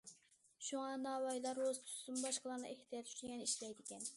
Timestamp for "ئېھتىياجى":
2.73-3.15